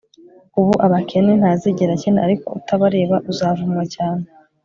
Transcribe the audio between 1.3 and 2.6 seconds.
ntazigera akena ariko